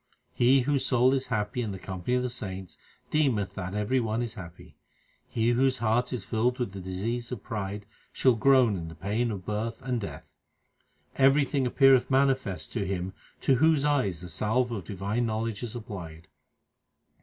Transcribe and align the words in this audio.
1 0.31 0.33
He 0.39 0.61
whose 0.61 0.83
soul 0.83 1.13
is 1.13 1.27
happy 1.27 1.61
in 1.61 1.71
the 1.71 1.77
company 1.77 2.15
of 2.15 2.23
the 2.23 2.29
saints 2.31 2.75
deemeth 3.11 3.53
that 3.53 3.75
every 3.75 3.99
one 3.99 4.23
is 4.23 4.33
happy. 4.33 4.75
He 5.27 5.49
whose 5.49 5.77
heart 5.77 6.11
is 6.11 6.23
filled 6.23 6.57
with 6.57 6.71
the 6.71 6.81
disease 6.81 7.31
of 7.31 7.43
pride 7.43 7.85
shall 8.11 8.33
groan 8.33 8.75
in 8.75 8.87
the 8.87 8.95
pain 8.95 9.29
of 9.29 9.45
birth 9.45 9.79
and 9.83 10.01
death. 10.01 10.25
Everything 11.17 11.67
appeareth 11.67 12.09
manifest 12.09 12.73
to 12.73 12.83
him 12.87 13.13
to 13.41 13.57
whose 13.57 13.85
eyes 13.85 14.21
the 14.21 14.29
salve 14.29 14.71
of 14.71 14.85
divine 14.85 15.27
knowledge 15.27 15.61
is 15.61 15.75
applied. 15.75 16.27